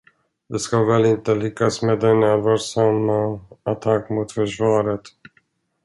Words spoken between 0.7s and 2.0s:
väl inte lyckas med